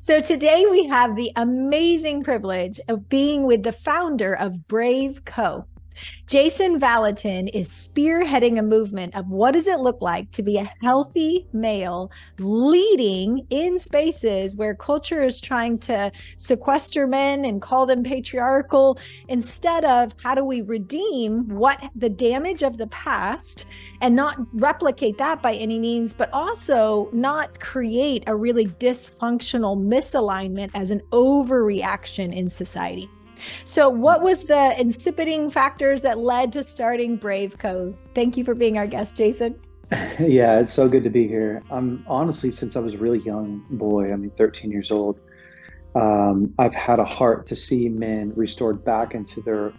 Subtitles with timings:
[0.00, 5.66] So today we have the amazing privilege of being with the founder of Brave Co.
[6.26, 10.70] Jason Valentin is spearheading a movement of what does it look like to be a
[10.82, 18.02] healthy male leading in spaces where culture is trying to sequester men and call them
[18.02, 23.66] patriarchal instead of how do we redeem what the damage of the past
[24.00, 30.70] and not replicate that by any means, but also not create a really dysfunctional misalignment
[30.74, 33.08] as an overreaction in society.
[33.64, 37.94] So, what was the incipiting factors that led to starting Brave Co?
[38.14, 39.58] Thank you for being our guest, Jason.
[40.18, 41.62] yeah, it's so good to be here.
[41.70, 45.18] I'm honestly, since I was a really young boy, I mean, 13 years old,
[45.94, 49.72] um, I've had a heart to see men restored back into their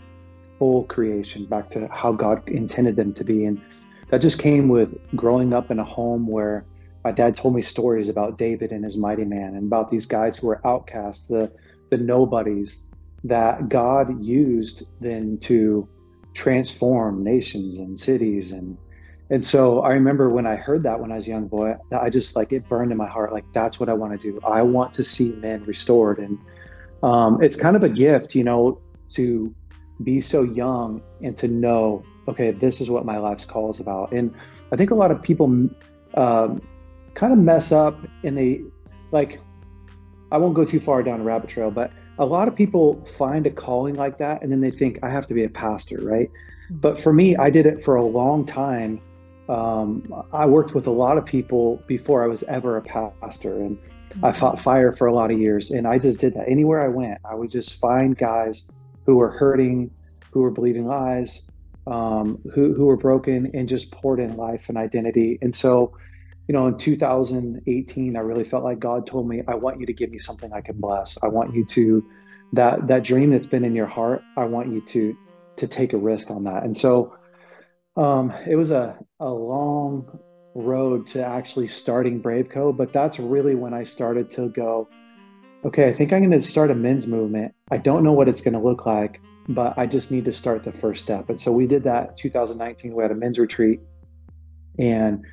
[0.58, 3.46] full creation, back to how God intended them to be.
[3.46, 3.64] And
[4.10, 6.66] that just came with growing up in a home where
[7.04, 10.38] my dad told me stories about David and his mighty man and about these guys
[10.38, 11.52] who were outcasts, the
[11.90, 12.92] the nobodies,
[13.24, 15.88] that God used then to
[16.34, 18.78] transform nations and cities and
[19.32, 22.10] and so I remember when I heard that when I was a young boy, I
[22.10, 23.32] just like it burned in my heart.
[23.32, 24.40] Like that's what I want to do.
[24.46, 26.40] I want to see men restored, and
[27.04, 29.54] um, it's kind of a gift, you know, to
[30.04, 34.12] be so young and to know, okay, this is what my life's call is about.
[34.12, 34.34] And
[34.72, 35.46] I think a lot of people
[36.16, 36.62] um,
[37.14, 38.62] kind of mess up, and they
[39.12, 39.40] like.
[40.32, 43.48] I won't go too far down a rabbit trail, but a lot of people find
[43.48, 46.30] a calling like that and then they think I have to be a pastor, right?
[46.30, 46.80] Mm-hmm.
[46.80, 49.02] But for me, I did it for a long time.
[49.48, 53.78] Um, I worked with a lot of people before I was ever a pastor, and
[53.78, 54.26] mm-hmm.
[54.26, 55.72] I fought fire for a lot of years.
[55.72, 57.20] And I just did that anywhere I went.
[57.24, 58.68] I would just find guys
[59.06, 59.90] who were hurting,
[60.32, 61.50] who were believing lies,
[61.88, 65.40] um, who who were broken, and just poured in life and identity.
[65.42, 65.98] And so
[66.50, 69.94] you know, in 2018, I really felt like God told me, I want you to
[69.94, 71.16] give me something I can bless.
[71.22, 72.04] I want you to,
[72.54, 75.16] that, that dream that's been in your heart, I want you to,
[75.58, 76.64] to take a risk on that.
[76.64, 77.16] And so
[77.96, 80.20] um, it was a, a long
[80.56, 82.74] road to actually starting Brave Co.
[82.74, 84.90] But that's really when I started to go,
[85.66, 87.54] okay, I think I'm going to start a men's movement.
[87.70, 90.64] I don't know what it's going to look like, but I just need to start
[90.64, 91.30] the first step.
[91.30, 92.96] And so we did that 2019.
[92.96, 93.82] We had a men's retreat
[94.80, 95.24] and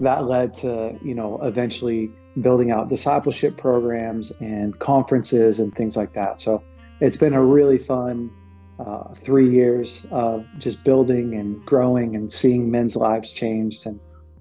[0.00, 6.12] that led to you know eventually building out discipleship programs and conferences and things like
[6.12, 6.40] that.
[6.40, 6.62] So
[7.00, 8.30] it's been a really fun
[8.78, 13.98] uh, three years of just building and growing and seeing men's lives changed and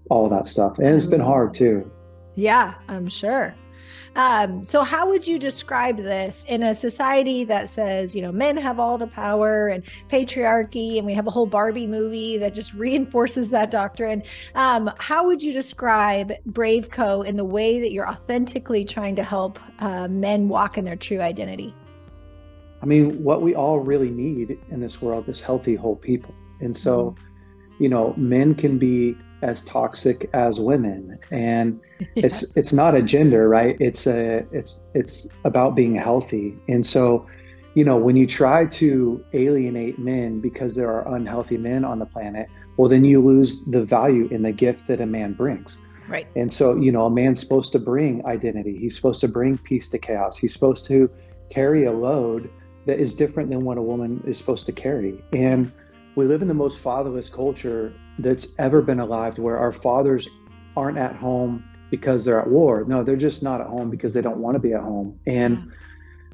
[0.09, 0.77] all that stuff.
[0.77, 1.89] And it's been hard too.
[2.35, 3.55] Yeah i'm sure
[4.15, 8.55] um, so, how would you describe this in a society that says, you know, men
[8.57, 12.73] have all the power and patriarchy, and we have a whole Barbie movie that just
[12.85, 14.23] reinforces that doctrine?
[14.55, 19.23] Um, how would you describe Brave Co in the way that you're authentically trying to
[19.23, 21.75] help uh, men walk in their true identity?
[22.81, 26.33] I mean, what we all really need in this world is healthy, whole people.
[26.61, 27.83] And so, mm-hmm.
[27.83, 31.17] you know, men can be as toxic as women.
[31.31, 32.07] And yeah.
[32.15, 33.77] it's it's not a gender right?
[33.79, 36.55] It's a it's it's about being healthy.
[36.67, 37.27] And so
[37.75, 42.05] you know when you try to alienate men because there are unhealthy men on the
[42.05, 42.47] planet
[42.77, 45.79] well then you lose the value in the gift that a man brings.
[46.07, 46.27] Right.
[46.35, 48.77] And so you know a man's supposed to bring identity.
[48.77, 50.37] He's supposed to bring peace to chaos.
[50.37, 51.09] He's supposed to
[51.49, 52.49] carry a load
[52.85, 55.23] that is different than what a woman is supposed to carry.
[55.33, 55.71] And
[56.15, 60.29] we live in the most fatherless culture that's ever been alive to where our fathers
[60.75, 62.83] aren't at home because they're at war.
[62.85, 65.19] No, they're just not at home because they don't want to be at home.
[65.25, 65.71] And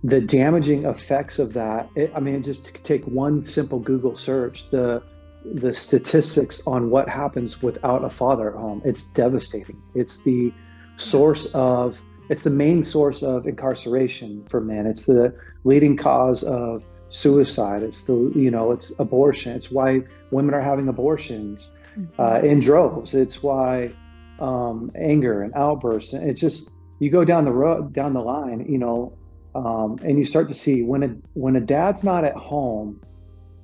[0.04, 5.04] the damaging effects of that, it, I mean, just take one simple Google search, the
[5.44, 9.82] the statistics on what happens without a father at home, it's devastating.
[9.96, 10.54] It's the
[10.98, 14.86] source of it's the main source of incarceration for men.
[14.86, 17.84] It's the leading cause of suicide.
[17.84, 19.56] It's the you know it's abortion.
[19.56, 20.02] It's why
[20.32, 21.70] women are having abortions
[22.18, 22.46] uh, mm-hmm.
[22.46, 23.14] in droves.
[23.14, 23.94] It's why
[24.40, 26.14] um, anger and outbursts.
[26.14, 29.18] It's just you go down the road down the line, you know,
[29.54, 33.02] um, and you start to see when a when a dad's not at home,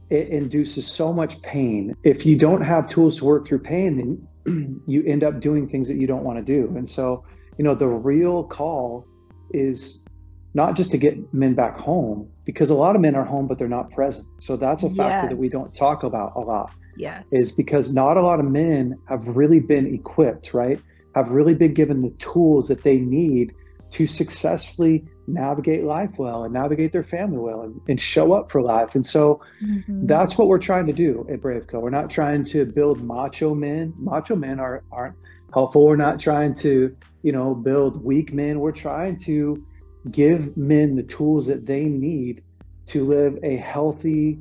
[0.10, 1.96] it induces so much pain.
[2.04, 5.88] If you don't have tools to work through pain, then you end up doing things
[5.88, 6.76] that you don't want to do.
[6.76, 7.26] And so,
[7.58, 9.06] you know, the real call
[9.52, 10.07] is
[10.54, 13.58] not just to get men back home, because a lot of men are home, but
[13.58, 14.28] they're not present.
[14.40, 15.30] So that's a factor yes.
[15.30, 16.74] that we don't talk about a lot.
[16.96, 17.32] Yes.
[17.32, 20.82] Is because not a lot of men have really been equipped, right?
[21.14, 23.54] Have really been given the tools that they need
[23.92, 28.62] to successfully navigate life well and navigate their family well and, and show up for
[28.62, 28.96] life.
[28.96, 30.08] And so mm-hmm.
[30.08, 31.80] that's what we're trying to do at Brave Co.
[31.80, 33.94] We're not trying to build macho men.
[33.98, 35.16] Macho men are, aren't
[35.54, 35.86] helpful.
[35.86, 38.60] We're not trying to, you know, build weak men.
[38.60, 39.66] We're trying to
[40.12, 42.44] give men the tools that they need
[42.88, 44.40] to live a healthy,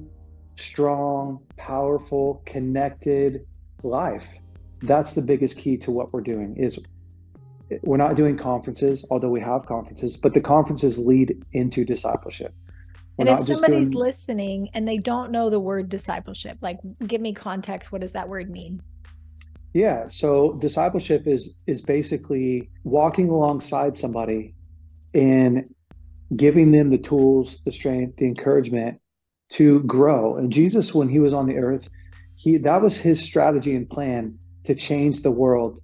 [0.56, 3.46] strong, powerful, connected
[3.82, 4.38] life.
[4.82, 6.78] That's the biggest key to what we're doing is
[7.82, 12.54] we're not doing conferences, although we have conferences, but the conferences lead into discipleship.
[13.16, 14.04] We're and if somebody's doing...
[14.04, 17.90] listening and they don't know the word discipleship, like give me context.
[17.90, 18.82] What does that word mean?
[19.72, 24.54] Yeah, so discipleship is is basically walking alongside somebody
[25.16, 25.74] and
[26.34, 29.00] giving them the tools, the strength, the encouragement
[29.48, 30.36] to grow.
[30.36, 31.88] And Jesus, when he was on the earth,
[32.36, 35.80] he that was his strategy and plan to change the world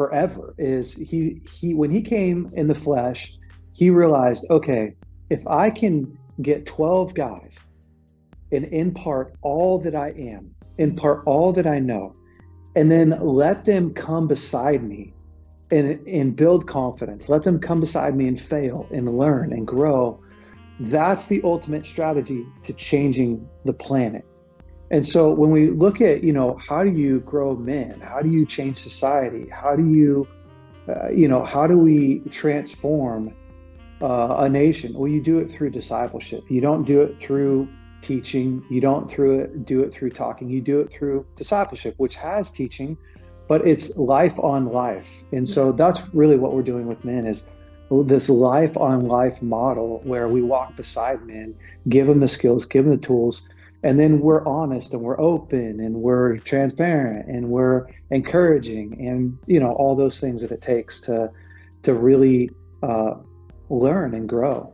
[0.00, 3.34] forever is he he when he came in the flesh
[3.74, 4.94] he realized okay
[5.28, 7.58] if i can get 12 guys
[8.50, 12.14] and impart all that i am impart all that i know
[12.76, 15.12] and then let them come beside me
[15.70, 20.20] and and build confidence let them come beside me and fail and learn and grow
[20.80, 24.24] that's the ultimate strategy to changing the planet
[24.90, 28.00] and so when we look at, you know, how do you grow men?
[28.00, 29.48] How do you change society?
[29.48, 30.26] How do you,
[30.88, 33.32] uh, you know, how do we transform
[34.02, 34.94] uh, a nation?
[34.94, 36.50] Well, you do it through discipleship.
[36.50, 37.68] You don't do it through
[38.02, 38.64] teaching.
[38.68, 40.50] You don't through it, do it through talking.
[40.50, 42.98] You do it through discipleship, which has teaching,
[43.50, 45.24] but it's life on life.
[45.32, 47.48] And so that's really what we're doing with men is
[48.04, 51.56] this life on life model where we walk beside men,
[51.88, 53.48] give them the skills, give them the tools,
[53.82, 59.58] and then we're honest and we're open and we're transparent and we're encouraging and you
[59.58, 61.28] know all those things that it takes to
[61.82, 62.50] to really
[62.84, 63.14] uh,
[63.68, 64.72] learn and grow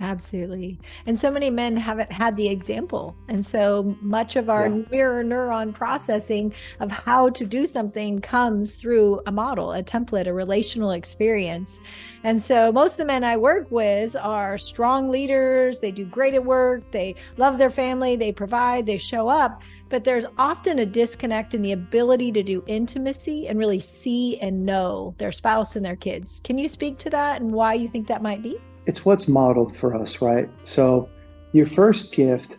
[0.00, 0.78] Absolutely.
[1.06, 3.16] And so many men haven't had the example.
[3.28, 4.82] And so much of our yeah.
[4.90, 10.34] mirror neuron processing of how to do something comes through a model, a template, a
[10.34, 11.80] relational experience.
[12.24, 15.78] And so most of the men I work with are strong leaders.
[15.78, 16.90] They do great at work.
[16.92, 18.16] They love their family.
[18.16, 19.62] They provide, they show up.
[19.88, 24.66] But there's often a disconnect in the ability to do intimacy and really see and
[24.66, 26.40] know their spouse and their kids.
[26.44, 28.58] Can you speak to that and why you think that might be?
[28.86, 30.48] It's what's modeled for us, right?
[30.64, 31.08] So
[31.52, 32.56] your first gift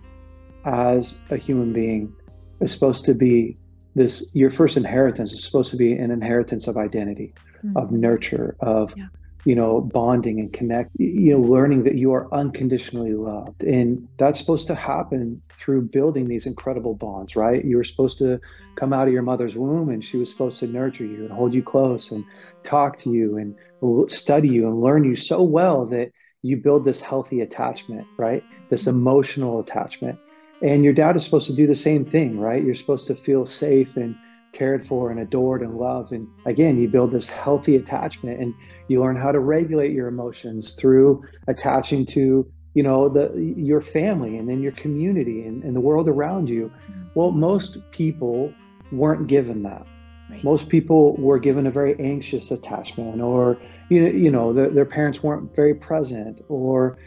[0.66, 2.14] as a human being
[2.60, 3.58] is supposed to be
[3.96, 7.34] this your first inheritance is supposed to be an inheritance of identity,
[7.64, 7.78] mm-hmm.
[7.78, 9.08] of nurture, of yeah
[9.48, 13.64] you know, bonding and connect, you know, learning that you are unconditionally loved.
[13.64, 17.64] And that's supposed to happen through building these incredible bonds, right?
[17.64, 18.42] You were supposed to
[18.76, 21.54] come out of your mother's womb and she was supposed to nurture you and hold
[21.54, 22.26] you close and
[22.66, 26.12] talk to you and study you and learn you so well that
[26.48, 28.44] you build this healthy attachment, right?
[28.70, 30.18] This emotional attachment.
[30.62, 32.64] And your dad is supposed to do the same thing, right?
[32.64, 34.16] You're supposed to feel safe and
[34.54, 36.14] cared for and adored and loved.
[36.14, 38.54] And again, you build this healthy attachment and
[38.88, 44.38] you learn how to regulate your emotions through attaching to, you know, the your family
[44.38, 46.72] and then your community and, and the world around you.
[47.14, 48.54] Well, most people
[48.92, 49.86] weren't given that.
[50.30, 50.44] Right.
[50.44, 53.58] Most people were given a very anxious attachment, or
[53.90, 56.98] you know, you know, the, their parents weren't very present, or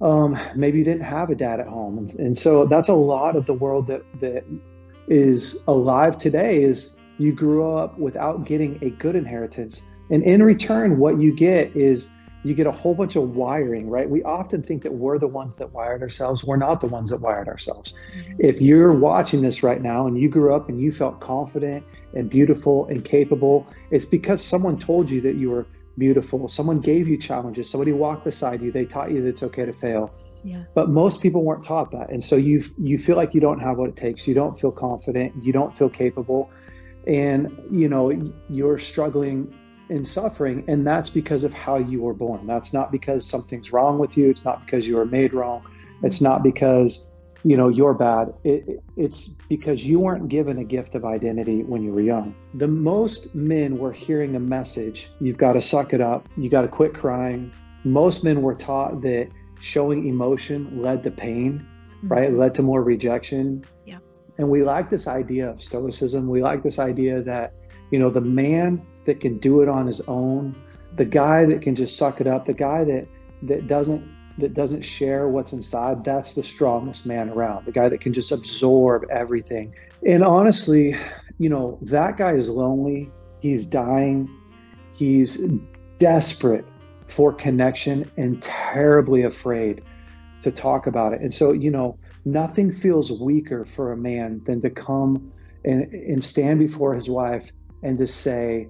[0.00, 3.36] um, maybe you didn't have a dad at home, and, and so that's a lot
[3.36, 4.44] of the world that that
[5.08, 9.82] is alive today is you grew up without getting a good inheritance.
[10.10, 12.10] And in return, what you get is
[12.44, 14.08] you get a whole bunch of wiring, right?
[14.08, 16.44] We often think that we're the ones that wired ourselves.
[16.44, 17.94] We're not the ones that wired ourselves.
[18.16, 18.34] Mm-hmm.
[18.38, 21.84] If you're watching this right now and you grew up and you felt confident
[22.14, 26.46] and beautiful and capable, it's because someone told you that you were beautiful.
[26.48, 27.70] Someone gave you challenges.
[27.70, 28.70] Somebody walked beside you.
[28.70, 30.14] They taught you that it's okay to fail.
[30.42, 30.64] Yeah.
[30.74, 32.10] But most people weren't taught that.
[32.10, 34.28] And so you you feel like you don't have what it takes.
[34.28, 36.50] You don't feel confident, you don't feel capable.
[37.06, 38.12] And you know,
[38.50, 39.54] you're struggling
[39.88, 42.46] and suffering and that's because of how you were born.
[42.46, 44.30] That's not because something's wrong with you.
[44.30, 45.64] It's not because you were made wrong.
[46.02, 47.06] It's not because
[47.46, 51.82] you know you're bad it, it's because you weren't given a gift of identity when
[51.82, 56.00] you were young the most men were hearing a message you've got to suck it
[56.00, 57.52] up you got to quit crying
[57.84, 59.28] most men were taught that
[59.60, 61.58] showing emotion led to pain,
[61.96, 62.08] mm-hmm.
[62.08, 62.24] right?
[62.24, 63.64] It led to more rejection.
[63.84, 63.98] Yeah.
[64.38, 66.28] And we like this idea of stoicism.
[66.28, 67.54] We like this idea that,
[67.94, 70.52] you know, the man that can do it on his own,
[70.96, 73.06] the guy that can just suck it up, the guy that
[73.42, 74.04] that doesn't
[74.38, 77.66] that doesn't share what's inside, that's the strongest man around.
[77.66, 79.72] The guy that can just absorb everything.
[80.04, 80.96] And honestly,
[81.38, 83.12] you know, that guy is lonely.
[83.38, 84.28] He's dying.
[84.92, 85.48] He's
[86.00, 86.64] desperate
[87.06, 89.84] for connection and terribly afraid
[90.42, 91.20] to talk about it.
[91.20, 95.32] And so, you know, nothing feels weaker for a man than to come
[95.64, 97.52] and, and stand before his wife
[97.84, 98.68] and to say,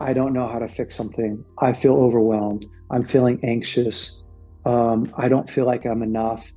[0.00, 1.44] I don't know how to fix something.
[1.58, 2.66] I feel overwhelmed.
[2.90, 4.22] I'm feeling anxious.
[4.64, 6.52] Um, I don't feel like I'm enough.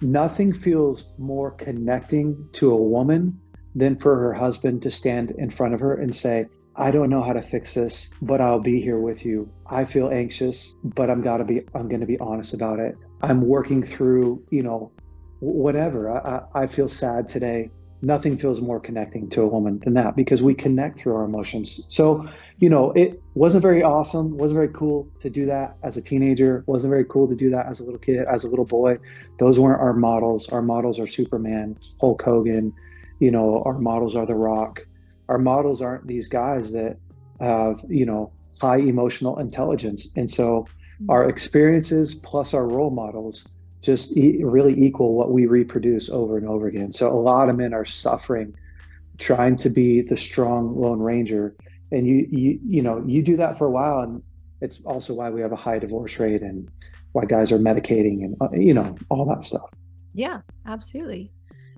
[0.00, 3.40] Nothing feels more connecting to a woman
[3.74, 7.22] than for her husband to stand in front of her and say, I don't know
[7.22, 9.50] how to fix this, but I'll be here with you.
[9.68, 12.96] I feel anxious, but I'm gotta be I'm gonna be honest about it.
[13.22, 14.92] I'm working through, you know,
[15.40, 16.08] whatever.
[16.10, 17.70] I, I, I feel sad today.
[18.00, 21.84] Nothing feels more connecting to a woman than that because we connect through our emotions.
[21.88, 22.28] So,
[22.58, 26.62] you know, it wasn't very awesome, wasn't very cool to do that as a teenager,
[26.66, 28.98] wasn't very cool to do that as a little kid, as a little boy.
[29.38, 30.48] Those weren't our models.
[30.50, 32.72] Our models are Superman, Hulk Hogan,
[33.18, 34.86] you know, our models are The Rock.
[35.28, 36.96] Our models aren't these guys that
[37.40, 40.08] have, you know, high emotional intelligence.
[40.16, 41.10] And so mm-hmm.
[41.10, 43.46] our experiences plus our role models
[43.80, 46.92] just e- really equal what we reproduce over and over again.
[46.92, 48.54] So a lot of men are suffering
[49.18, 51.54] trying to be the strong lone ranger
[51.90, 54.22] and you you you know you do that for a while and
[54.60, 56.70] it's also why we have a high divorce rate and
[57.12, 59.68] why guys are medicating and uh, you know all that stuff
[60.14, 61.32] yeah absolutely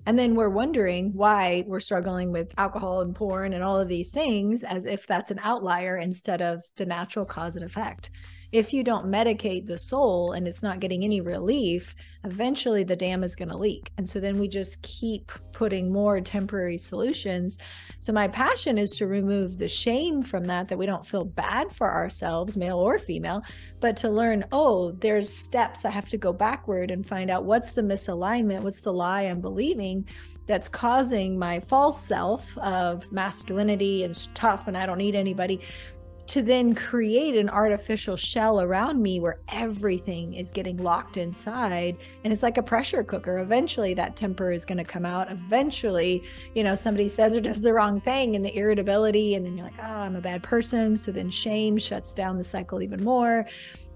[0.05, 4.09] and then we're wondering why we're struggling with alcohol and porn and all of these
[4.09, 8.09] things as if that's an outlier instead of the natural cause and effect.
[8.51, 13.23] If you don't medicate the soul and it's not getting any relief, eventually the dam
[13.23, 13.91] is going to leak.
[13.97, 17.57] And so then we just keep putting more temporary solutions.
[17.99, 21.71] So my passion is to remove the shame from that, that we don't feel bad
[21.71, 23.41] for ourselves, male or female,
[23.79, 27.71] but to learn, oh, there's steps I have to go backward and find out what's
[27.71, 30.05] the misalignment, what's the lie I'm believing
[30.47, 35.61] that's causing my false self of masculinity and tough and I don't need anybody
[36.27, 41.97] to then create an artificial shell around me where everything is getting locked inside.
[42.23, 43.39] And it's like a pressure cooker.
[43.39, 45.31] Eventually that temper is going to come out.
[45.31, 46.23] Eventually
[46.55, 49.67] you know somebody says or does the wrong thing and the irritability and then you're
[49.67, 50.97] like oh i'm a bad person.
[50.97, 53.45] So then shame shuts down the cycle even more.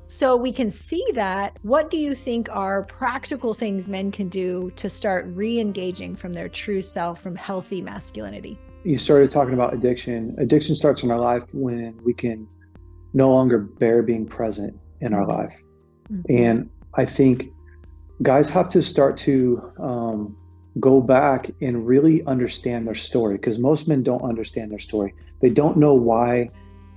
[0.08, 1.58] So we can see that.
[1.64, 6.32] What do you think are practical things men can do to start re engaging from
[6.32, 8.60] their true self, from healthy masculinity?
[8.86, 10.36] You started talking about addiction.
[10.38, 12.48] Addiction starts in our life when we can
[13.14, 15.54] no longer bear being present in our life.
[16.12, 16.44] Mm-hmm.
[16.44, 17.52] And I think
[18.22, 20.38] guys have to start to um,
[20.80, 25.16] go back and really understand their story because most men don't understand their story.
[25.42, 26.50] They don't know why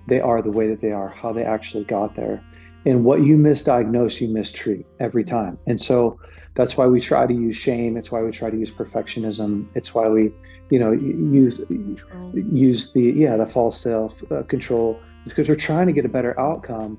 [0.09, 2.43] they are the way that they are, how they actually got there.
[2.87, 5.59] And what you misdiagnose, you mistreat every time.
[5.67, 6.19] And so
[6.55, 7.97] that's why we try to use shame.
[7.97, 9.69] It's why we try to use perfectionism.
[9.75, 10.33] It's why we,
[10.71, 12.33] you know, use control.
[12.35, 16.39] use the yeah the false self uh, control because we're trying to get a better
[16.41, 16.99] outcome,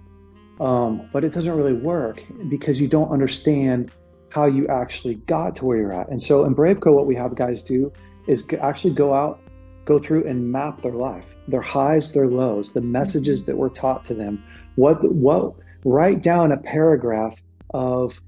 [0.59, 3.91] um, but it doesn't really work because you don't understand
[4.29, 6.07] how you actually got to where you're at.
[6.09, 7.91] And so in Braveco, what we have guys do
[8.27, 9.41] is actually go out,
[9.85, 13.51] go through and map their life, their highs, their lows, the messages mm-hmm.
[13.51, 14.43] that were taught to them.
[14.75, 17.41] What what write down a paragraph
[17.73, 18.19] of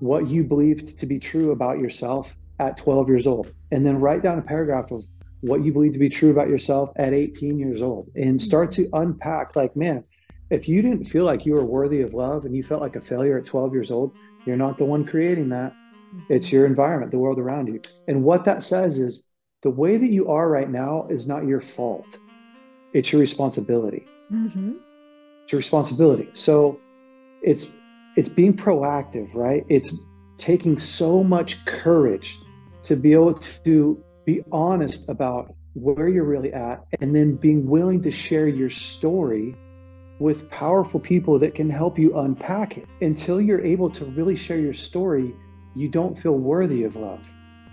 [0.00, 3.52] what you believed to be true about yourself at 12 years old.
[3.70, 5.04] And then write down a paragraph of
[5.40, 8.88] what you believe to be true about yourself at 18 years old and start to
[8.94, 10.02] unpack like, man,
[10.50, 13.00] if you didn't feel like you were worthy of love and you felt like a
[13.00, 14.12] failure at 12 years old,
[14.46, 15.74] you're not the one creating that.
[16.28, 17.80] It's your environment, the world around you.
[18.08, 19.30] And what that says is
[19.62, 22.18] the way that you are right now is not your fault,
[22.92, 24.06] it's your responsibility.
[24.32, 24.74] Mm-hmm.
[25.42, 26.28] It's your responsibility.
[26.34, 26.78] So
[27.44, 27.72] it's
[28.16, 29.64] it's being proactive, right?
[29.68, 29.96] It's
[30.38, 32.38] taking so much courage
[32.84, 38.02] to be able to be honest about where you're really at and then being willing
[38.02, 39.56] to share your story
[40.20, 42.86] with powerful people that can help you unpack it.
[43.00, 45.34] Until you're able to really share your story,
[45.74, 47.20] you don't feel worthy of love.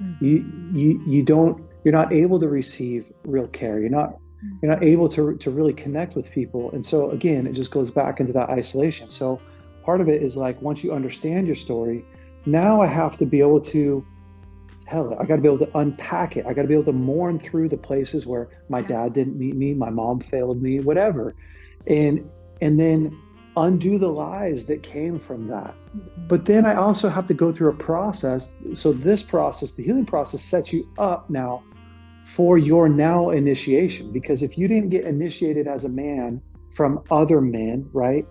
[0.02, 0.26] Mm-hmm.
[0.26, 3.80] You you you don't you're not able to receive real care.
[3.80, 4.14] You're not
[4.44, 4.58] mm.
[4.62, 6.72] you're not able to to really connect with people.
[6.72, 9.12] And so again, it just goes back into that isolation.
[9.12, 9.40] So
[9.84, 12.06] part of it is like once you understand your story,
[12.46, 14.06] now I have to be able to
[14.82, 15.18] tell it.
[15.20, 16.46] I got to be able to unpack it.
[16.46, 18.90] I got to be able to mourn through the places where my yes.
[18.90, 21.36] dad didn't meet me, my mom failed me, whatever,
[21.88, 22.30] and
[22.62, 23.18] and then
[23.58, 25.74] undo the lies that came from that.
[25.96, 26.28] Mm-hmm.
[26.28, 28.54] But then I also have to go through a process.
[28.74, 31.64] So this process, the healing process, sets you up now
[32.26, 34.12] for your now initiation.
[34.12, 36.42] Because if you didn't get initiated as a man
[36.74, 38.26] from other men, right?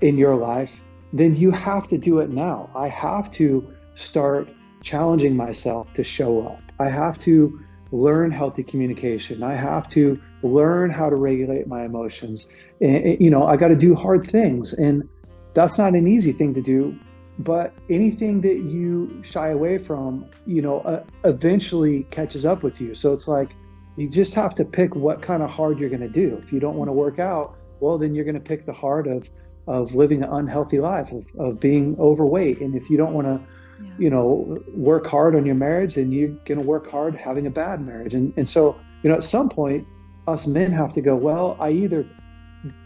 [0.00, 0.80] In your life,
[1.12, 2.70] then you have to do it now.
[2.74, 4.48] I have to start
[4.82, 6.62] challenging myself to show up.
[6.78, 7.60] I have to
[7.92, 9.42] learn healthy communication.
[9.42, 12.48] I have to learn how to regulate my emotions.
[12.80, 14.72] And, you know, I got to do hard things.
[14.72, 15.08] And
[15.54, 16.98] that's not an easy thing to do
[17.40, 22.94] but anything that you shy away from you know uh, eventually catches up with you
[22.94, 23.56] so it's like
[23.96, 26.60] you just have to pick what kind of hard you're going to do if you
[26.60, 29.28] don't want to work out well then you're going to pick the hard of
[29.66, 33.40] of living an unhealthy life of, of being overweight and if you don't want to
[33.84, 33.90] yeah.
[33.98, 37.50] you know work hard on your marriage then you're going to work hard having a
[37.50, 39.86] bad marriage and and so you know at some point
[40.28, 42.06] us men have to go well i either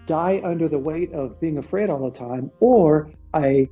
[0.07, 3.69] die under the weight of being afraid all the time or i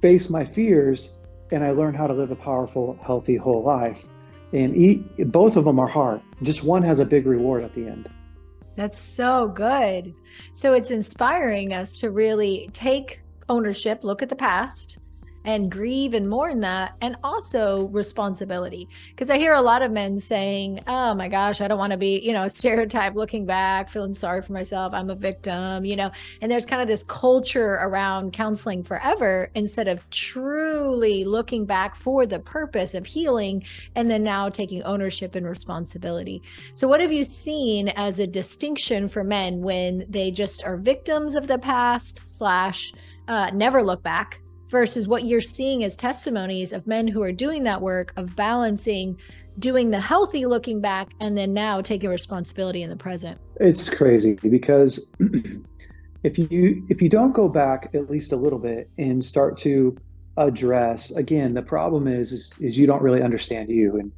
[0.00, 1.16] face my fears
[1.52, 4.06] and I learn how to live a powerful, healthy, whole life.
[4.52, 6.20] And eat, both of them are hard.
[6.42, 8.08] Just one has a big reward at the end.
[8.76, 10.14] That's so good.
[10.54, 14.98] So it's inspiring us to really take ownership, look at the past,
[15.44, 18.88] and grieve and mourn that and also responsibility.
[19.10, 21.96] Because i hear a lot of men saying oh my gosh i don't want to
[21.96, 25.96] be you know a stereotype looking back feeling sorry for myself i'm a victim you
[25.96, 26.10] know?
[26.40, 32.26] And there's kind of this culture around counseling forever instead of truly looking back for
[32.26, 36.42] the purpose of healing and then now taking ownership and responsibility.
[36.74, 41.36] So what have you seen as a distinction for men when they just are victims
[41.36, 42.92] of the past slash
[43.28, 44.40] uh, never look back
[44.70, 49.18] versus what you're seeing as testimonies of men who are doing that work of balancing
[49.58, 53.38] doing the healthy looking back and then now taking responsibility in the present.
[53.56, 55.10] It's crazy because
[56.22, 59.96] if you if you don't go back at least a little bit and start to
[60.36, 63.98] address again the problem is is, is you don't really understand you.
[63.98, 64.12] And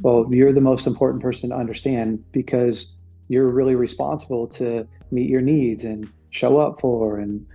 [0.00, 2.96] well you're the most important person to understand because
[3.28, 7.46] you're really responsible to meet your needs and show up for and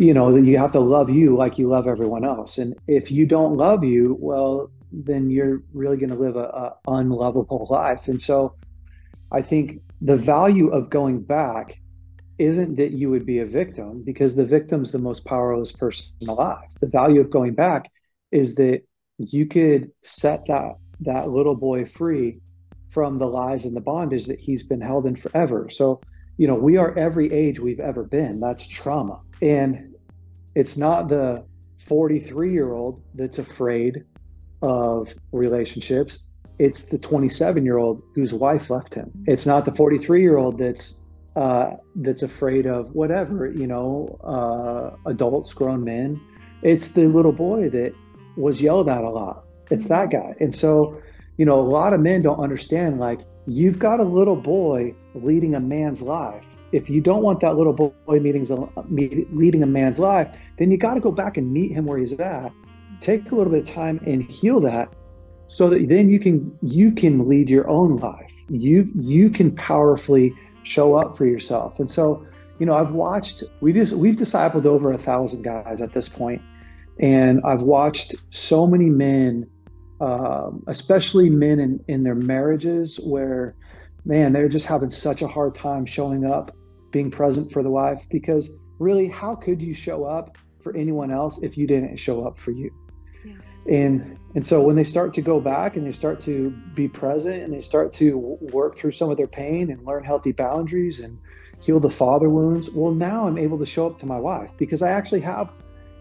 [0.00, 2.56] you know you have to love you like you love everyone else.
[2.56, 6.76] And if you don't love you well then you're really going to live a, a,
[6.88, 8.08] unlovable life.
[8.08, 8.54] And so
[9.30, 11.78] i think the value of going back
[12.38, 16.70] isn't that you would be a victim because the victim's the most powerless person alive.
[16.80, 17.92] The value of going back
[18.32, 18.80] is that
[19.18, 22.40] you could set that that little boy free
[22.88, 25.68] from the lies and the bondage that he's been held in forever.
[25.68, 26.00] So
[26.38, 28.40] you know we are every age we've ever been.
[28.40, 29.94] That's trauma and
[30.54, 31.44] it's not the
[31.86, 34.04] 43 year old that's afraid
[34.62, 36.26] of relationships.
[36.58, 39.10] It's the 27 year old whose wife left him.
[39.26, 40.96] It's not the 43 year old that's
[41.36, 46.20] uh, that's afraid of whatever, you know, uh, adults, grown men.
[46.62, 47.94] It's the little boy that
[48.36, 49.44] was yelled at a lot.
[49.70, 50.34] It's that guy.
[50.40, 51.00] And so,
[51.36, 55.54] you know, a lot of men don't understand like you've got a little boy leading
[55.54, 60.28] a man's life if you don't want that little boy meetings, leading a man's life,
[60.58, 62.52] then you got to go back and meet him where he's at.
[63.00, 64.94] Take a little bit of time and heal that,
[65.46, 68.32] so that then you can you can lead your own life.
[68.48, 71.80] You you can powerfully show up for yourself.
[71.80, 72.26] And so,
[72.58, 76.42] you know, I've watched we just we've discipled over a thousand guys at this point,
[77.00, 79.44] and I've watched so many men,
[80.00, 83.56] um, especially men in in their marriages, where
[84.04, 86.54] man, they're just having such a hard time showing up
[86.90, 91.42] being present for the wife because really how could you show up for anyone else
[91.42, 92.72] if you didn't show up for you?
[93.24, 93.34] Yeah.
[93.68, 97.42] and and so when they start to go back and they start to be present
[97.42, 101.18] and they start to work through some of their pain and learn healthy boundaries and
[101.60, 104.80] heal the father wounds well now i'm able to show up to my wife because
[104.80, 105.52] i actually have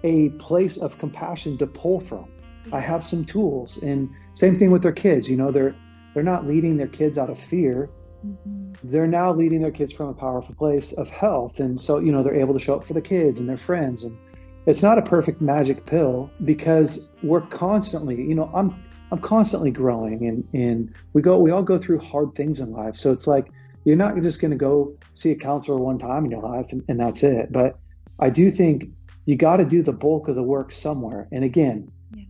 [0.03, 2.27] a place of compassion to pull from.
[2.71, 3.81] I have some tools.
[3.81, 5.75] And same thing with their kids you know they're
[6.13, 7.89] they're not leading their kids out of fear
[8.25, 8.73] Mm-hmm.
[8.83, 11.59] They're now leading their kids from a powerful place of health.
[11.59, 14.03] And so, you know, they're able to show up for the kids and their friends.
[14.03, 14.17] And
[14.65, 20.27] it's not a perfect magic pill because we're constantly, you know, I'm I'm constantly growing
[20.27, 22.95] and, and we go we all go through hard things in life.
[22.95, 23.51] So it's like
[23.85, 26.99] you're not just gonna go see a counselor one time in your life and, and
[26.99, 27.51] that's it.
[27.51, 27.79] But
[28.19, 28.85] I do think
[29.25, 31.27] you gotta do the bulk of the work somewhere.
[31.31, 32.25] And again, yeah.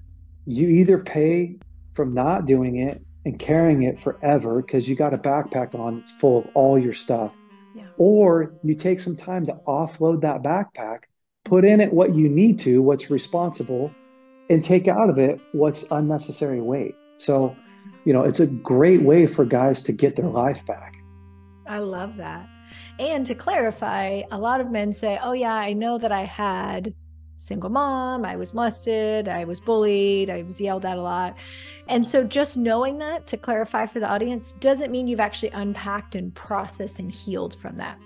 [0.46, 1.58] you either pay
[1.94, 6.12] from not doing it and carrying it forever because you got a backpack on that's
[6.14, 7.34] full of all your stuff.
[7.76, 7.88] Yeah.
[7.98, 11.02] Or you take some time to offload that backpack,
[11.46, 13.92] put in it what you need to, what's responsible,
[14.50, 16.96] and take out of it what's unnecessary weight.
[17.18, 17.56] So,
[18.06, 20.96] you know, it's a great way for guys to get their life back.
[21.68, 22.48] I love that.
[22.98, 26.94] And to clarify, a lot of men say, oh, yeah, I know that I had
[27.40, 31.38] single mom, I was molested, I was bullied, I was yelled at a lot.
[31.88, 36.16] And so just knowing that to clarify for the audience doesn't mean you've actually unpacked
[36.16, 37.98] and processed and healed from that.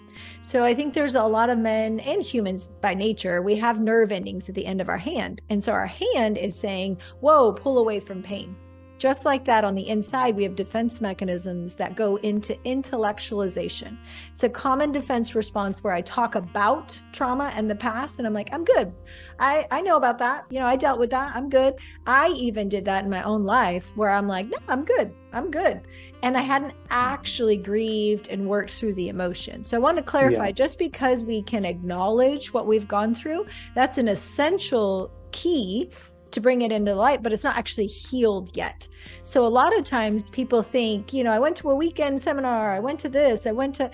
[0.43, 4.11] So I think there's a lot of men and humans by nature, we have nerve
[4.11, 5.41] endings at the end of our hand.
[5.49, 8.55] And so our hand is saying, whoa, pull away from pain
[9.03, 13.97] just like that on the inside, we have defense mechanisms that go into intellectualization.
[14.31, 18.33] It's a common defense response where I talk about trauma and the past, and I'm
[18.33, 18.93] like, I'm good.
[19.39, 20.45] I, I know about that.
[20.49, 21.35] You know, I dealt with that.
[21.35, 21.73] I'm good.
[22.07, 25.13] I even did that in my own life where I'm like, no, I'm good.
[25.33, 25.81] I'm good.
[26.21, 29.65] And I hadn't actually grieved and worked through the emotion.
[29.65, 30.51] So I want to clarify yeah.
[30.53, 35.89] just because we can acknowledge what we've gone through, that's an essential key
[36.33, 38.87] to bring it into light, but it's not actually healed yet.
[39.23, 42.73] So a lot of times people think, you know, I went to a weekend seminar,
[42.73, 43.89] I went to this, I went to,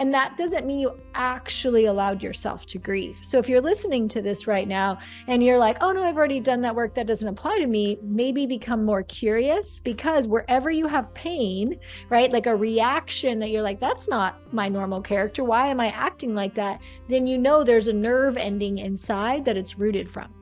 [0.00, 3.18] and that doesn't mean you actually allowed yourself to grieve.
[3.22, 6.40] So if you're listening to this right now and you're like, oh no, I've already
[6.40, 10.86] done that work, that doesn't apply to me, maybe become more curious because wherever you
[10.86, 15.44] have pain, right, like a reaction that you're like, that's not my normal character.
[15.44, 16.80] Why am I acting like that?
[17.08, 20.32] Then you know there's a nerve ending inside that it's rooted from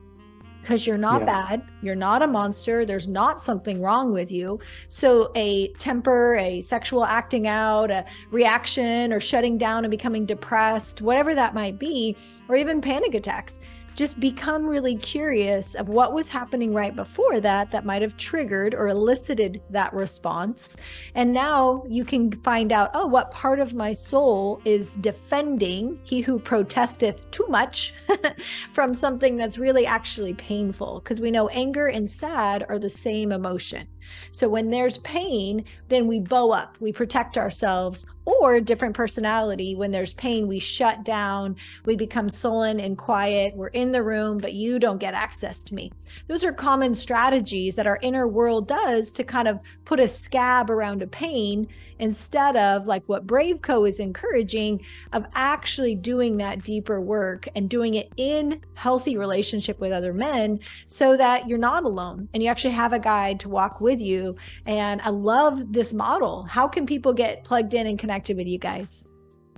[0.61, 1.25] because you're not yeah.
[1.25, 1.61] bad.
[1.81, 2.85] You're not a monster.
[2.85, 4.59] There's not something wrong with you.
[4.89, 11.01] So, a temper, a sexual acting out, a reaction, or shutting down and becoming depressed,
[11.01, 12.15] whatever that might be,
[12.47, 13.59] or even panic attacks
[13.95, 18.73] just become really curious of what was happening right before that that might have triggered
[18.73, 20.75] or elicited that response.
[21.15, 26.21] And now you can find out, oh, what part of my soul is defending he
[26.21, 27.93] who protesteth too much
[28.73, 30.99] from something that's really actually painful.
[30.99, 33.87] Because we know anger and sad are the same emotion.
[34.31, 39.75] So when there's pain, then we bow up, we protect ourselves, or different personality.
[39.75, 43.55] When there's pain, we shut down, we become sullen and quiet.
[43.55, 45.91] We're in the room, but you don't get access to me.
[46.27, 50.69] Those are common strategies that our inner world does to kind of put a scab
[50.69, 51.67] around a pain
[51.99, 54.83] instead of like what Brave Co is encouraging
[55.13, 60.59] of actually doing that deeper work and doing it in healthy relationship with other men
[60.85, 64.35] so that you're not alone and you actually have a guide to walk with you.
[64.65, 66.43] And I love this model.
[66.43, 69.05] How can people get plugged in and connected with you guys?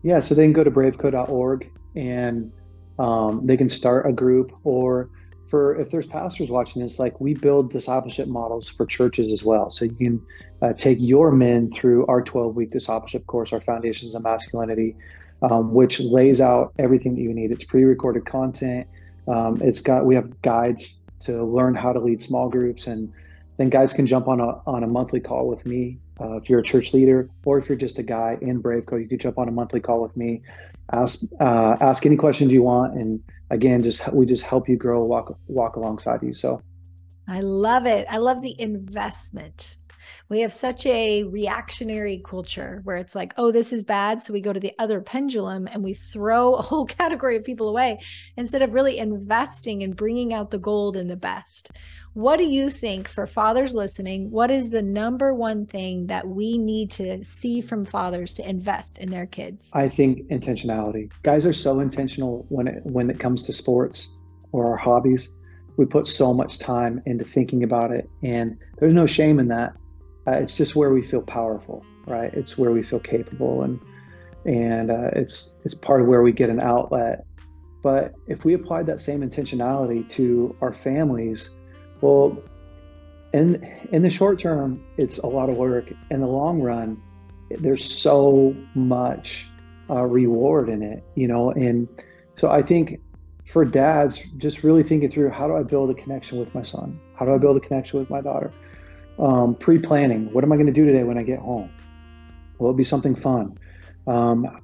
[0.04, 2.52] Yeah, so they can go to braveco.org and
[2.98, 5.10] um, they can start a group or
[5.52, 9.70] for if there's pastors watching this, like we build discipleship models for churches as well.
[9.70, 10.26] So you can
[10.62, 14.96] uh, take your men through our 12 week discipleship course, our Foundations of Masculinity,
[15.42, 17.52] um, which lays out everything that you need.
[17.52, 18.88] It's pre recorded content.
[19.28, 22.88] Um, it's got, we have guides to learn how to lead small groups.
[22.88, 23.12] And
[23.58, 25.98] then guys can jump on a, on a monthly call with me.
[26.20, 29.08] Uh, if you're a church leader or if you're just a guy in Braveco, you
[29.08, 30.44] can jump on a monthly call with me,
[30.94, 32.94] ask, uh, ask any questions you want.
[32.94, 36.34] And again, just we just help you grow, walk walk alongside you.
[36.34, 36.62] So
[37.28, 38.08] I love it.
[38.10, 39.78] I love the investment.
[40.30, 44.22] We have such a reactionary culture where it's like, oh, this is bad.
[44.22, 47.70] So we go to the other pendulum and we throw a whole category of people
[47.70, 48.00] away
[48.38, 51.72] instead of really investing and bringing out the gold and the best.
[52.14, 54.32] What do you think for fathers listening?
[54.32, 59.00] What is the number one thing that we need to see from fathers to invest
[59.00, 59.72] in their kids?
[59.74, 61.10] I think intentionality.
[61.24, 64.20] Guys are so intentional when it when it comes to sports
[64.52, 65.34] or our hobbies.
[65.78, 69.78] We put so much time into thinking about it, and there's no shame in that.
[70.28, 72.32] Uh, it's just where we feel powerful, right?
[72.34, 73.80] It's where we feel capable, and
[74.44, 77.26] and uh, it's it's part of where we get an outlet.
[77.82, 81.56] But if we applied that same intentionality to our families,
[82.02, 82.38] well,
[83.34, 85.92] in in the short term, it's a lot of work.
[86.10, 87.02] In the long run,
[87.50, 89.50] there's so much
[89.90, 91.52] uh, reward in it, you know.
[91.52, 91.88] And
[92.36, 93.00] so I think
[93.46, 97.00] for dads, just really thinking through how do I build a connection with my son?
[97.16, 98.52] How do I build a connection with my daughter?
[99.20, 100.32] Um, pre-planning.
[100.34, 101.70] What am I going to do today when I get home?
[102.60, 103.58] Will it be something fun?
[104.08, 104.62] Um,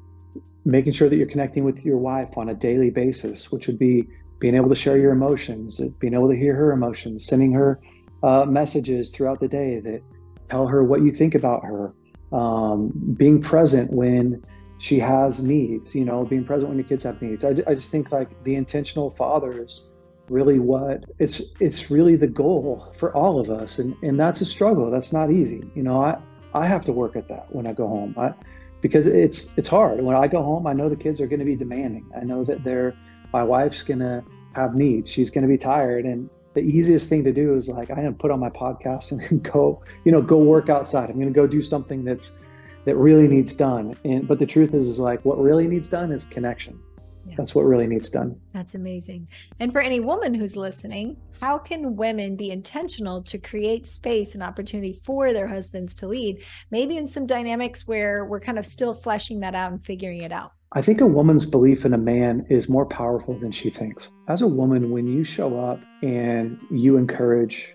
[0.65, 4.08] making sure that you're connecting with your wife on a daily basis, which would be
[4.39, 7.80] being able to share your emotions, being able to hear her emotions, sending her
[8.23, 10.02] uh, messages throughout the day that
[10.47, 11.93] tell her what you think about her,
[12.32, 14.41] um, being present when
[14.80, 17.43] she has needs, you know, being present when your kids have needs.
[17.43, 19.89] I, I just think like the intentional fathers
[20.30, 24.45] really what it's it's really the goal for all of us and and that's a
[24.45, 24.91] struggle.
[24.91, 25.69] That's not easy.
[25.76, 26.17] You know i
[26.54, 28.13] i have to work at that when i go home.
[28.17, 28.34] I,
[28.82, 30.02] because it's it's hard.
[30.02, 32.12] When i go home i know the kids are going to be demanding.
[32.15, 32.95] I know that they're
[33.34, 34.24] my wife's gonna
[34.56, 35.12] have needs.
[35.12, 36.06] She's gonna be tired.
[36.06, 39.44] And the easiest thing to do is like, I'm gonna put on my podcast and
[39.52, 41.10] go, you know, go work outside.
[41.10, 42.40] I'm gonna go do something that's
[42.86, 43.96] that really needs done.
[44.06, 46.80] And but the truth is is like what really needs done is connection.
[47.28, 47.36] Yeah.
[47.36, 48.40] That's what really needs done.
[48.54, 49.28] That's amazing.
[49.60, 54.42] And for any woman who's listening, how can women be intentional to create space and
[54.42, 56.44] opportunity for their husbands to lead?
[56.72, 60.32] Maybe in some dynamics where we're kind of still fleshing that out and figuring it
[60.32, 60.54] out.
[60.73, 64.12] I think a woman's belief in a man is more powerful than she thinks.
[64.27, 67.73] As a woman, when you show up and you encourage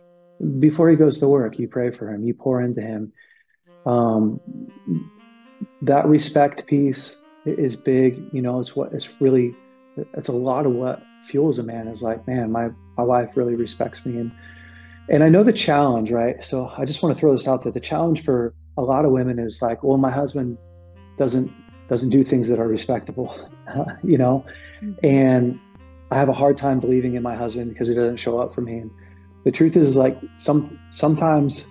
[0.59, 3.13] before he goes to work, you pray for him, you pour into him.
[3.87, 4.41] Um,
[5.81, 8.23] that respect piece is big.
[8.33, 9.57] You know, it's what it's really,
[10.15, 13.55] it's a lot of what fuels a man is like, man, my, my wife really
[13.55, 14.19] respects me.
[14.19, 14.33] And,
[15.09, 16.45] and I know the challenge, right?
[16.45, 17.73] So I just want to throw this out there.
[17.73, 20.59] The challenge for a lot of women is like, well, my husband
[21.17, 21.51] doesn't,
[21.93, 23.29] doesn't do things that are respectable,
[24.03, 24.47] you know?
[24.81, 25.05] Mm-hmm.
[25.05, 25.61] And
[26.11, 28.63] I have a hard time believing in my husband because he doesn't show up for
[28.63, 28.79] me.
[28.79, 28.91] And
[29.45, 31.69] the truth is like some, sometimes,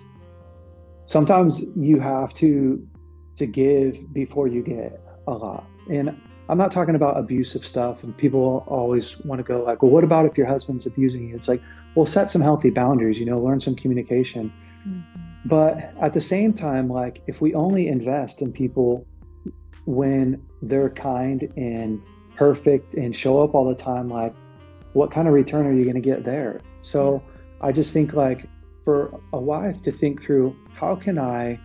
[1.06, 2.86] sometimes you have to,
[3.34, 5.64] to give before you get a lot.
[5.90, 6.16] And
[6.48, 8.04] I'm not talking about abusive stuff.
[8.04, 11.34] And people always want to go like, well, what about if your husband's abusing you?
[11.34, 11.62] It's like,
[11.96, 14.52] well, set some healthy boundaries, you know, learn some communication.
[14.86, 15.00] Mm-hmm.
[15.46, 19.04] But at the same time, like if we only invest in people
[19.84, 22.00] when they're kind and
[22.36, 24.34] perfect and show up all the time, like
[24.92, 26.60] what kind of return are you going to get there?
[26.82, 27.22] So
[27.60, 28.48] I just think like
[28.84, 31.58] for a wife to think through how can I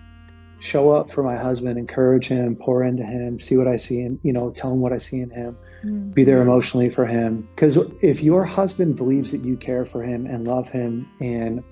[0.59, 4.19] show up for my husband, encourage him, pour into him, see what I see and
[4.23, 6.11] you know, tell him what I see in him, mm-hmm.
[6.11, 7.47] be there emotionally for him.
[7.55, 11.63] Because if your husband believes that you care for him and love him, and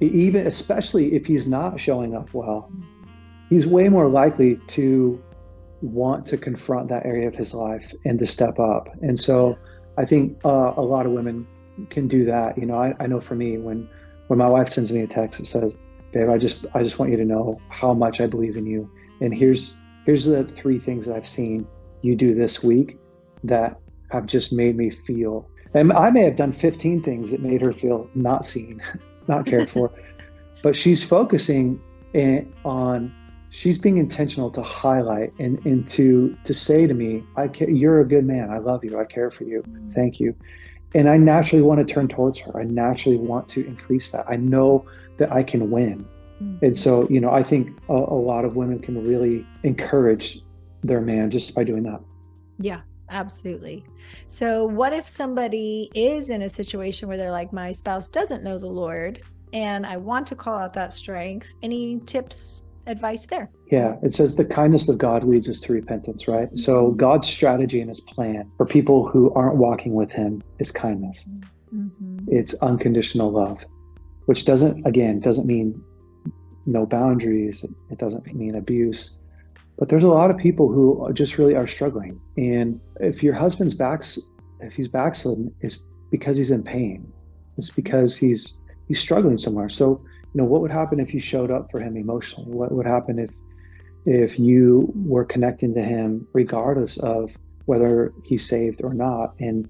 [0.00, 2.70] even especially if he's not showing up well,
[3.48, 5.22] he's way more likely to
[5.82, 8.88] want to confront that area of his life and to step up.
[9.02, 9.58] And so
[9.98, 11.46] I think uh, a lot of women
[11.90, 12.56] can do that.
[12.56, 13.88] You know, I, I know for me when
[14.28, 15.76] when my wife sends me a text that says,
[16.12, 18.90] babe, I just I just want you to know how much I believe in you.
[19.20, 21.66] And here's here's the three things that I've seen
[22.02, 22.98] you do this week
[23.44, 23.78] that
[24.10, 25.48] have just made me feel.
[25.74, 28.82] And I may have done 15 things that made her feel not seen,
[29.28, 29.90] not cared for.
[30.62, 31.80] but she's focusing
[32.12, 33.14] in, on
[33.52, 38.00] she's being intentional to highlight and, and to to say to me, I care, you're
[38.00, 38.50] a good man.
[38.50, 38.98] I love you.
[38.98, 39.62] I care for you.
[39.94, 40.34] Thank you.
[40.94, 42.58] And I naturally want to turn towards her.
[42.58, 44.24] I naturally want to increase that.
[44.28, 44.86] I know
[45.18, 46.06] that I can win.
[46.42, 46.64] Mm-hmm.
[46.64, 50.40] And so, you know, I think a, a lot of women can really encourage
[50.82, 52.00] their man just by doing that.
[52.58, 53.84] Yeah, absolutely.
[54.28, 58.58] So, what if somebody is in a situation where they're like, my spouse doesn't know
[58.58, 59.20] the Lord
[59.52, 61.52] and I want to call out that strength?
[61.62, 63.50] Any tips, advice there?
[63.70, 66.48] Yeah, it says the kindness of God leads us to repentance, right?
[66.48, 66.56] Mm-hmm.
[66.56, 71.28] So, God's strategy and his plan for people who aren't walking with him is kindness,
[71.74, 72.18] mm-hmm.
[72.28, 73.64] it's unconditional love
[74.26, 75.82] which doesn't again doesn't mean
[76.66, 79.18] no boundaries it doesn't mean abuse
[79.78, 83.74] but there's a lot of people who just really are struggling and if your husband's
[83.74, 84.18] backs
[84.60, 85.78] if he's backslidden it's
[86.10, 87.12] because he's in pain
[87.58, 91.50] it's because he's he's struggling somewhere so you know what would happen if you showed
[91.50, 93.30] up for him emotionally what would happen if
[94.04, 99.68] if you were connecting to him regardless of whether he's saved or not and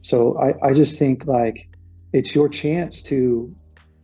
[0.00, 1.68] so i i just think like
[2.12, 3.54] it's your chance to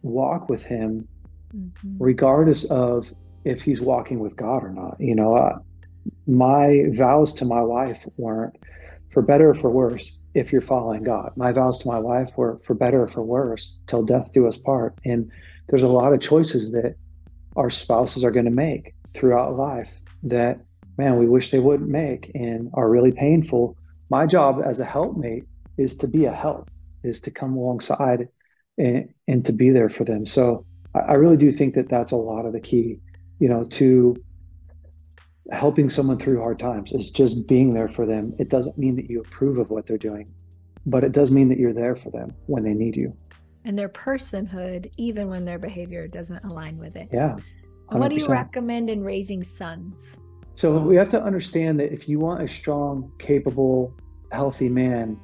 [0.03, 1.07] walk with him
[1.55, 1.97] mm-hmm.
[1.99, 3.13] regardless of
[3.45, 4.97] if he's walking with God or not.
[4.99, 5.59] You know, uh,
[6.27, 8.57] my vows to my wife weren't
[9.11, 11.33] for better or for worse if you're following God.
[11.37, 14.59] My vows to my wife were for better or for worse till death do us
[14.59, 14.99] part.
[15.05, 15.31] And
[15.69, 16.95] there's a lot of choices that
[17.57, 20.61] our spouses are going to make throughout life that,
[20.97, 23.77] man, we wish they wouldn't make and are really painful.
[24.11, 25.45] My job as a helpmate
[25.77, 26.71] is to be a help,
[27.03, 28.29] is to come alongside
[28.79, 30.27] and, and to be there for them.
[30.27, 33.01] So I, I really do think that that's a lot of the key,
[33.39, 34.17] you know, to
[35.51, 38.35] helping someone through hard times is just being there for them.
[38.39, 40.33] It doesn't mean that you approve of what they're doing,
[40.85, 43.15] but it does mean that you're there for them when they need you.
[43.69, 47.11] And their personhood, even when their behavior doesn't align with it.
[47.13, 47.37] Yeah.
[47.91, 47.99] 100%.
[47.99, 50.21] What do you recommend in raising sons?
[50.55, 53.95] So we have to understand that if you want a strong, capable,
[54.33, 55.21] healthy man,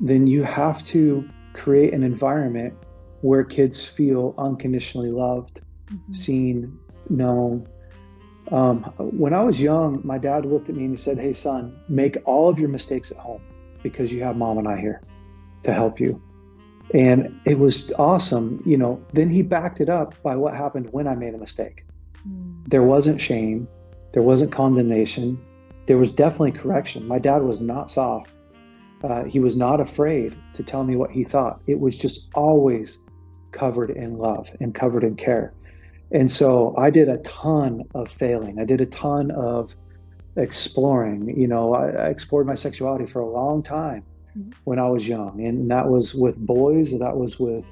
[0.00, 2.74] then you have to create an environment
[3.20, 6.12] where kids feel unconditionally loved, mm-hmm.
[6.12, 6.76] seen,
[7.08, 7.68] known.
[8.50, 11.78] Um, when I was young, my dad looked at me and he said, Hey, son,
[11.88, 13.40] make all of your mistakes at home
[13.84, 15.00] because you have mom and I here
[15.62, 16.20] to help you.
[16.92, 18.62] And it was awesome.
[18.64, 21.84] You know, then he backed it up by what happened when I made a mistake.
[22.28, 22.64] Mm.
[22.66, 23.66] There wasn't shame,
[24.12, 25.38] there wasn't condemnation,
[25.86, 27.06] there was definitely correction.
[27.06, 28.32] My dad was not soft.
[29.02, 31.60] Uh, he was not afraid to tell me what he thought.
[31.66, 33.00] It was just always
[33.52, 35.52] covered in love and covered in care.
[36.10, 38.58] And so I did a ton of failing.
[38.58, 39.76] I did a ton of
[40.36, 41.38] exploring.
[41.38, 44.04] You know, I, I explored my sexuality for a long time.
[44.64, 45.44] When I was young.
[45.44, 47.70] And that was with boys, that was with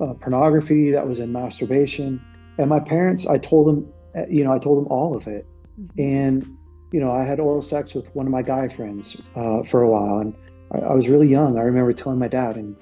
[0.00, 2.20] uh, pornography, that was in masturbation.
[2.58, 5.46] And my parents, I told them, uh, you know, I told them all of it.
[5.80, 6.00] Mm-hmm.
[6.00, 6.58] And,
[6.92, 9.88] you know, I had oral sex with one of my guy friends uh, for a
[9.88, 10.18] while.
[10.18, 10.34] And
[10.72, 11.58] I, I was really young.
[11.58, 12.76] I remember telling my dad, and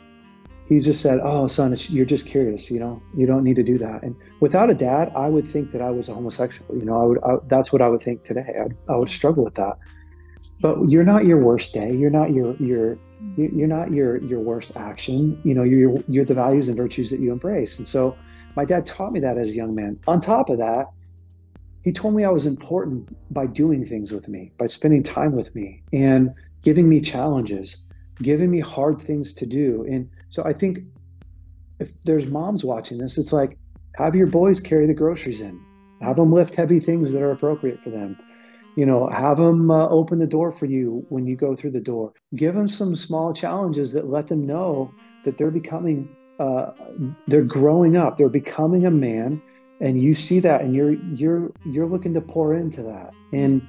[0.68, 2.70] he just said, "Oh, son, you're just curious.
[2.70, 5.72] You know, you don't need to do that." And without a dad, I would think
[5.72, 6.76] that I was a homosexual.
[6.76, 7.18] You know, I would.
[7.22, 8.54] I, that's what I would think today.
[8.64, 9.78] I'd, I would struggle with that.
[10.64, 11.94] But you're not your worst day.
[11.94, 12.96] You're not your your
[13.36, 15.38] you're not your your worst action.
[15.44, 17.78] You know, you're you're the values and virtues that you embrace.
[17.78, 18.16] And so,
[18.56, 20.00] my dad taught me that as a young man.
[20.06, 20.86] On top of that,
[21.82, 25.54] he told me I was important by doing things with me, by spending time with
[25.54, 27.76] me, and giving me challenges,
[28.22, 29.84] giving me hard things to do.
[29.86, 30.78] And so I think
[31.78, 33.58] if there's moms watching this, it's like
[33.96, 35.60] have your boys carry the groceries in,
[36.00, 38.16] have them lift heavy things that are appropriate for them.
[38.76, 41.80] You know, have them uh, open the door for you when you go through the
[41.80, 42.12] door.
[42.34, 44.90] Give them some small challenges that let them know
[45.24, 46.08] that they're becoming,
[46.40, 46.72] uh,
[47.28, 49.40] they're growing up, they're becoming a man,
[49.80, 53.10] and you see that, and you're you're you're looking to pour into that.
[53.32, 53.62] And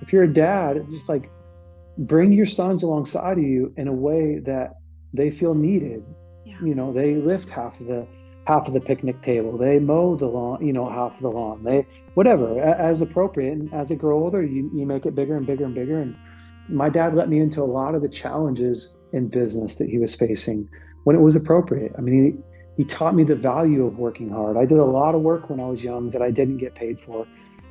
[0.00, 1.30] if you're a dad, it's just like
[1.98, 4.74] bring your sons alongside of you in a way that
[5.12, 6.04] they feel needed.
[6.44, 6.56] Yeah.
[6.62, 8.06] You know, they lift half of the
[8.46, 9.56] half of the picnic table.
[9.56, 11.62] They mow the lawn, you know, half of the lawn.
[11.64, 13.52] They whatever as appropriate.
[13.52, 16.00] And as they grow older, you, you make it bigger and bigger and bigger.
[16.00, 16.16] And
[16.68, 20.14] my dad let me into a lot of the challenges in business that he was
[20.14, 20.68] facing
[21.04, 21.92] when it was appropriate.
[21.96, 22.42] I mean,
[22.76, 24.56] he, he taught me the value of working hard.
[24.56, 27.00] I did a lot of work when I was young that I didn't get paid
[27.00, 27.26] for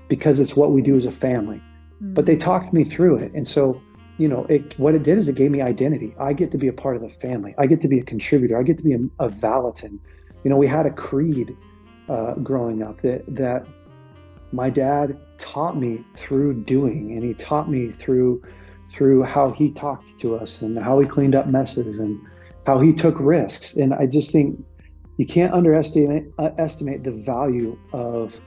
[0.07, 1.57] because it's what we do as a family.
[1.57, 2.13] Mm-hmm.
[2.13, 3.33] But they talked me through it.
[3.33, 3.81] And so
[4.21, 6.13] you know, it, what it did is it gave me identity.
[6.19, 7.55] I get to be a part of the family.
[7.57, 8.59] I get to be a contributor.
[8.59, 9.99] I get to be a, a Valentin.
[10.43, 11.55] You know, we had a creed
[12.09, 13.67] uh, growing up that that
[14.51, 18.41] my dad taught me through doing, and he taught me through
[18.91, 22.19] through how he talked to us and how he cleaned up messes and
[22.65, 23.75] how he took risks.
[23.77, 24.63] And I just think
[25.17, 28.39] you can't underestimate uh, estimate the value of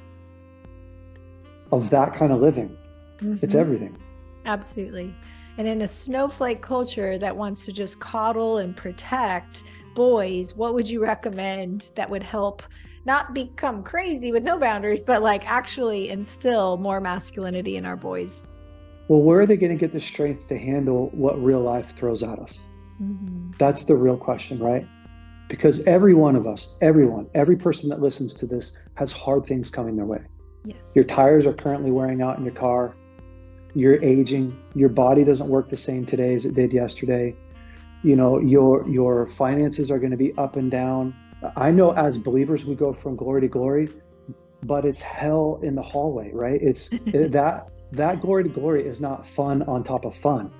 [1.73, 2.77] of that kind of living.
[3.19, 3.45] Mm-hmm.
[3.45, 3.97] It's everything.
[4.45, 5.15] Absolutely.
[5.57, 10.89] And in a snowflake culture that wants to just coddle and protect boys, what would
[10.89, 12.63] you recommend that would help
[13.05, 18.45] not become crazy with no boundaries, but like actually instill more masculinity in our boys?
[19.09, 22.23] Well, where are they going to get the strength to handle what real life throws
[22.23, 22.63] at us?
[23.01, 23.53] Mm-hmm.
[23.59, 24.87] That's the real question, right?
[25.49, 29.71] Because every one of us, everyone, every person that listens to this has hard things
[29.71, 30.23] coming their way.
[30.65, 30.93] Yes.
[30.95, 32.95] Your tires are currently wearing out in your car
[33.75, 37.35] you're aging your body doesn't work the same today as it did yesterday
[38.05, 41.15] you know your your finances are going to be up and down.
[41.57, 43.89] I know as believers we go from glory to glory
[44.65, 46.61] but it's hell in the hallway right?
[46.63, 50.53] It's that that glory to glory is not fun on top of fun.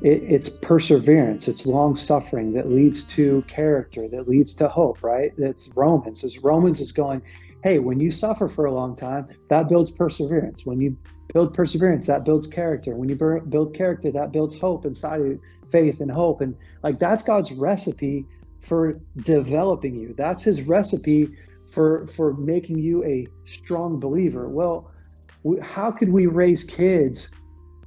[0.00, 1.48] It, it's perseverance.
[1.48, 5.32] It's long suffering that leads to character that leads to hope right?
[5.38, 6.24] That's romans.
[6.24, 7.22] As romans is going
[7.62, 10.66] hey when you suffer for a long time that builds perseverance.
[10.66, 10.96] When you
[11.32, 12.94] build perseverance that builds character.
[12.94, 15.40] When you build character that builds hope inside of you
[15.72, 18.26] faith and hope and like that's god's recipe
[18.60, 21.28] for developing you that's his recipe
[21.72, 24.90] for for making you a strong believer well
[25.60, 27.30] how could we raise kids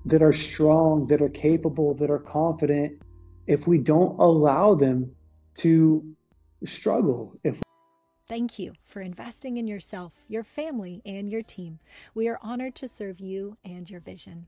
[0.06, 3.02] that are strong that are capable that are confident
[3.48, 5.10] if we don't allow them
[5.56, 6.04] to
[6.66, 7.62] struggle if
[8.28, 11.78] Thank you for investing in yourself, your family, and your team.
[12.16, 14.48] We are honored to serve you and your vision.